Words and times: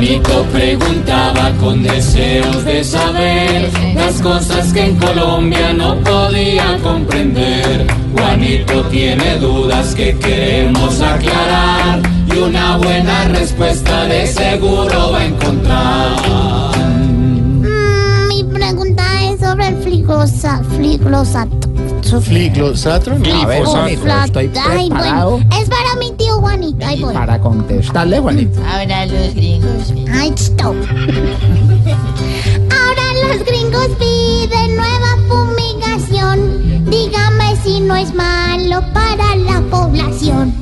Juanito 0.00 0.46
preguntaba 0.50 1.52
con 1.60 1.82
deseos 1.82 2.64
de 2.64 2.82
saber 2.82 3.70
las 3.94 4.22
cosas 4.22 4.72
que 4.72 4.86
en 4.86 4.96
Colombia 4.96 5.74
no 5.74 5.94
podía 5.96 6.78
comprender. 6.82 7.86
Juanito 8.14 8.82
tiene 8.84 9.36
dudas 9.36 9.94
que 9.94 10.16
queremos 10.16 11.02
aclarar 11.02 12.00
y 12.34 12.38
una 12.38 12.78
buena 12.78 13.28
respuesta 13.28 14.06
de 14.06 14.26
seguro 14.26 15.12
va 15.12 15.18
a 15.18 15.24
encontrar. 15.26 16.78
Mm, 16.78 18.28
mi 18.28 18.44
pregunta 18.44 19.04
es 19.24 19.40
sobre 19.40 19.68
el 19.68 19.82
fliglosa, 19.82 20.62
fliglosato. 20.78 21.60
Fliglosato, 22.22 23.18
no. 23.18 23.42
A 23.42 23.46
ver, 23.46 23.62
estoy 24.24 24.50
Ay, 24.66 24.88
preparado 24.88 25.30
bueno, 25.32 25.56
es 25.60 25.68
para 25.68 25.89
Juanito. 26.50 26.84
Ahí 26.84 27.00
voy. 27.00 27.14
para 27.14 27.40
contestarle, 27.40 28.18
Juanito. 28.18 28.60
Ahora 28.66 29.06
los 29.06 29.34
gringos. 29.34 29.94
Ay, 30.12 30.32
stop. 30.36 30.74
Ahora 32.74 33.04
los 33.28 33.46
gringos 33.46 33.88
piden 34.00 34.76
nueva 34.76 35.16
fumigación. 35.28 36.90
Dígame 36.90 37.56
si 37.62 37.78
no 37.80 37.94
es 37.94 38.12
malo 38.14 38.82
para 38.92 39.36
la 39.36 39.60
población. 39.70 40.59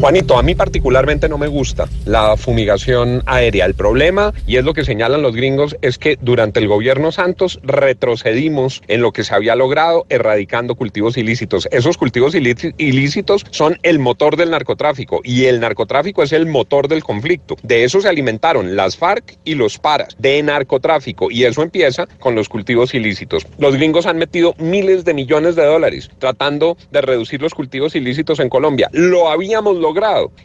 Juanito, 0.00 0.38
a 0.38 0.42
mí 0.42 0.54
particularmente 0.54 1.28
no 1.28 1.36
me 1.36 1.46
gusta 1.46 1.86
la 2.06 2.38
fumigación 2.38 3.22
aérea. 3.26 3.66
El 3.66 3.74
problema, 3.74 4.32
y 4.46 4.56
es 4.56 4.64
lo 4.64 4.72
que 4.72 4.82
señalan 4.86 5.20
los 5.20 5.36
gringos, 5.36 5.76
es 5.82 5.98
que 5.98 6.16
durante 6.22 6.58
el 6.58 6.68
gobierno 6.68 7.12
Santos 7.12 7.60
retrocedimos 7.62 8.80
en 8.88 9.02
lo 9.02 9.12
que 9.12 9.24
se 9.24 9.34
había 9.34 9.54
logrado 9.56 10.06
erradicando 10.08 10.74
cultivos 10.74 11.18
ilícitos. 11.18 11.68
Esos 11.70 11.98
cultivos 11.98 12.34
ilí- 12.34 12.74
ilícitos 12.78 13.44
son 13.50 13.78
el 13.82 13.98
motor 13.98 14.38
del 14.38 14.52
narcotráfico 14.52 15.20
y 15.22 15.44
el 15.44 15.60
narcotráfico 15.60 16.22
es 16.22 16.32
el 16.32 16.46
motor 16.46 16.88
del 16.88 17.04
conflicto. 17.04 17.56
De 17.62 17.84
eso 17.84 18.00
se 18.00 18.08
alimentaron 18.08 18.76
las 18.76 18.96
FARC 18.96 19.36
y 19.44 19.54
los 19.54 19.76
paras, 19.76 20.16
de 20.18 20.42
narcotráfico, 20.42 21.30
y 21.30 21.44
eso 21.44 21.62
empieza 21.62 22.06
con 22.20 22.34
los 22.34 22.48
cultivos 22.48 22.94
ilícitos. 22.94 23.46
Los 23.58 23.74
gringos 23.76 24.06
han 24.06 24.16
metido 24.16 24.54
miles 24.56 25.04
de 25.04 25.12
millones 25.12 25.56
de 25.56 25.66
dólares 25.66 26.10
tratando 26.18 26.78
de 26.90 27.02
reducir 27.02 27.42
los 27.42 27.52
cultivos 27.52 27.94
ilícitos 27.94 28.40
en 28.40 28.48
Colombia. 28.48 28.88
Lo 28.92 29.28
habíamos 29.28 29.76
logrado 29.76 29.89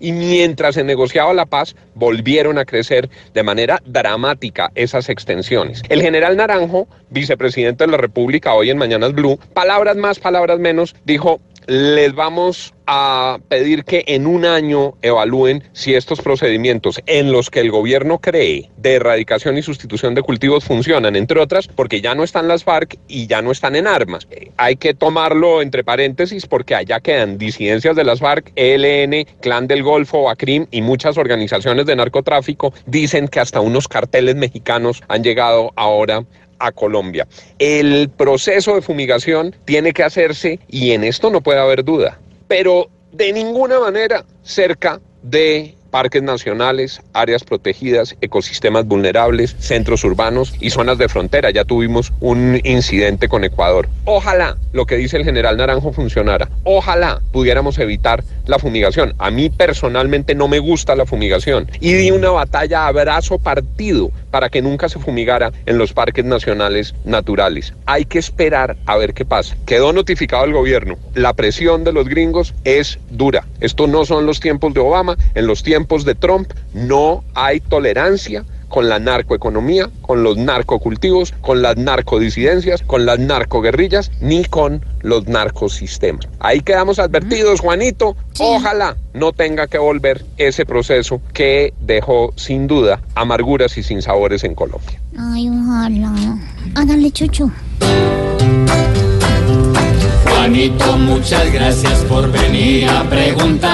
y 0.00 0.12
mientras 0.12 0.74
se 0.74 0.84
negociaba 0.84 1.32
la 1.34 1.46
paz 1.46 1.74
volvieron 1.94 2.58
a 2.58 2.64
crecer 2.64 3.08
de 3.34 3.42
manera 3.42 3.80
dramática 3.84 4.70
esas 4.74 5.08
extensiones. 5.08 5.82
El 5.88 6.02
general 6.02 6.36
Naranjo, 6.36 6.86
vicepresidente 7.10 7.84
de 7.84 7.90
la 7.90 7.96
República 7.96 8.54
hoy 8.54 8.70
en 8.70 8.78
Mañanas 8.78 9.12
Blue, 9.12 9.38
palabras 9.54 9.96
más, 9.96 10.18
palabras 10.18 10.58
menos, 10.58 10.94
dijo 11.04 11.40
les 11.66 12.12
vamos 12.14 12.74
a 12.94 13.38
pedir 13.48 13.84
que 13.84 14.04
en 14.06 14.26
un 14.26 14.44
año 14.44 14.98
evalúen 15.00 15.64
si 15.72 15.94
estos 15.94 16.20
procedimientos 16.20 17.00
en 17.06 17.32
los 17.32 17.48
que 17.48 17.60
el 17.60 17.70
gobierno 17.70 18.18
cree 18.18 18.68
de 18.76 18.96
erradicación 18.96 19.56
y 19.56 19.62
sustitución 19.62 20.14
de 20.14 20.20
cultivos 20.20 20.64
funcionan, 20.64 21.16
entre 21.16 21.40
otras 21.40 21.68
porque 21.68 22.02
ya 22.02 22.14
no 22.14 22.22
están 22.22 22.48
las 22.48 22.64
FARC 22.64 22.98
y 23.08 23.26
ya 23.28 23.40
no 23.40 23.50
están 23.50 23.76
en 23.76 23.86
armas. 23.86 24.28
Eh, 24.30 24.50
Hay 24.58 24.76
que 24.76 24.92
tomarlo 24.92 25.62
entre 25.62 25.84
paréntesis 25.84 26.44
porque 26.44 26.74
allá 26.74 27.00
quedan 27.00 27.38
disidencias 27.38 27.96
de 27.96 28.04
las 28.04 28.20
FARC, 28.20 28.52
ELN, 28.56 29.24
Clan 29.40 29.68
del 29.68 29.82
Golfo, 29.82 30.28
ACRIM 30.28 30.66
y 30.70 30.82
muchas 30.82 31.16
organizaciones 31.16 31.86
de 31.86 31.96
narcotráfico 31.96 32.74
dicen 32.84 33.26
que 33.26 33.40
hasta 33.40 33.62
unos 33.62 33.88
carteles 33.88 34.36
mexicanos 34.36 35.02
han 35.08 35.24
llegado 35.24 35.72
ahora 35.76 36.24
a 36.58 36.72
Colombia. 36.72 37.26
El 37.58 38.10
proceso 38.10 38.74
de 38.74 38.82
fumigación 38.82 39.56
tiene 39.64 39.94
que 39.94 40.02
hacerse, 40.02 40.60
y 40.68 40.90
en 40.90 41.04
esto 41.04 41.30
no 41.30 41.40
puede 41.40 41.58
haber 41.58 41.84
duda, 41.84 42.18
pero 42.52 42.90
de 43.12 43.32
ninguna 43.32 43.80
manera 43.80 44.26
cerca 44.42 45.00
de 45.22 45.74
parques 45.92 46.22
nacionales, 46.22 47.02
áreas 47.12 47.44
protegidas, 47.44 48.16
ecosistemas 48.22 48.86
vulnerables, 48.86 49.54
centros 49.58 50.02
urbanos 50.04 50.54
y 50.58 50.70
zonas 50.70 50.96
de 50.96 51.08
frontera. 51.08 51.50
Ya 51.50 51.64
tuvimos 51.64 52.14
un 52.18 52.58
incidente 52.64 53.28
con 53.28 53.44
Ecuador. 53.44 53.88
Ojalá 54.06 54.56
lo 54.72 54.86
que 54.86 54.96
dice 54.96 55.18
el 55.18 55.24
general 55.24 55.58
Naranjo 55.58 55.92
funcionara. 55.92 56.48
Ojalá 56.64 57.20
pudiéramos 57.30 57.78
evitar 57.78 58.24
la 58.46 58.58
fumigación. 58.58 59.14
A 59.18 59.30
mí 59.30 59.50
personalmente 59.50 60.34
no 60.34 60.48
me 60.48 60.60
gusta 60.60 60.96
la 60.96 61.04
fumigación 61.04 61.70
y 61.78 61.92
di 61.92 62.10
una 62.10 62.30
batalla 62.30 62.86
a 62.86 62.92
brazo 62.92 63.38
partido 63.38 64.10
para 64.30 64.48
que 64.48 64.62
nunca 64.62 64.88
se 64.88 64.98
fumigara 64.98 65.52
en 65.66 65.76
los 65.76 65.92
parques 65.92 66.24
nacionales 66.24 66.94
naturales. 67.04 67.74
Hay 67.84 68.06
que 68.06 68.18
esperar 68.18 68.78
a 68.86 68.96
ver 68.96 69.12
qué 69.12 69.26
pasa. 69.26 69.56
Quedó 69.66 69.92
notificado 69.92 70.46
el 70.46 70.54
gobierno. 70.54 70.96
La 71.12 71.34
presión 71.34 71.84
de 71.84 71.92
los 71.92 72.08
gringos 72.08 72.54
es 72.64 72.98
dura. 73.10 73.46
Esto 73.60 73.86
no 73.86 74.06
son 74.06 74.24
los 74.24 74.40
tiempos 74.40 74.72
de 74.72 74.80
Obama. 74.80 75.18
En 75.34 75.46
los 75.46 75.62
tiempos 75.62 75.81
de 75.82 76.14
Trump 76.14 76.50
no 76.72 77.22
hay 77.34 77.60
tolerancia 77.60 78.44
con 78.68 78.88
la 78.88 78.98
narcoeconomía, 78.98 79.90
con 80.00 80.22
los 80.22 80.38
narcocultivos, 80.38 81.34
con 81.42 81.60
las 81.60 81.76
narcodisidencias, 81.76 82.80
con 82.82 83.04
las 83.04 83.18
narcoguerrillas, 83.18 84.10
ni 84.22 84.46
con 84.46 84.82
los 85.02 85.28
narcosistemas. 85.28 86.26
Ahí 86.40 86.62
quedamos 86.62 86.98
advertidos, 86.98 87.60
Juanito. 87.60 88.16
Ojalá 88.38 88.96
no 89.12 89.32
tenga 89.32 89.66
que 89.66 89.76
volver 89.76 90.24
ese 90.38 90.64
proceso 90.64 91.20
que 91.34 91.74
dejó 91.82 92.32
sin 92.36 92.66
duda 92.66 93.02
amarguras 93.14 93.76
y 93.76 93.82
sinsabores 93.82 94.42
en 94.44 94.54
Colombia. 94.54 94.98
Ay, 95.18 95.50
ojalá. 95.50 96.38
Háganle 96.74 97.10
chucho. 97.10 97.50
Juanito, 100.24 100.96
muchas 100.96 101.52
gracias 101.52 101.98
por 102.04 102.32
venir 102.32 102.88
a 102.88 103.04
preguntar. 103.04 103.71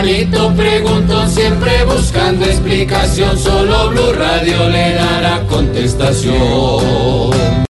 Pobre 0.00 0.24
Juanito 0.24 0.54
preguntó 0.56 1.28
siempre 1.28 1.84
buscando 1.84 2.46
explicación. 2.46 3.38
Solo 3.38 3.90
Blue 3.90 4.14
Radio 4.14 4.70
le 4.70 4.94
dará 4.94 5.46
contestación. 5.46 7.66